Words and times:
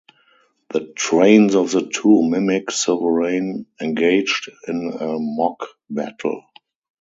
The 0.71 0.91
trains 0.95 1.53
of 1.53 1.69
the 1.69 1.85
two 1.87 2.23
mimic 2.23 2.71
sovereign 2.71 3.67
engaged 3.79 4.49
in 4.67 4.93
a 4.99 5.19
mock 5.19 5.67
battle. 5.91 6.41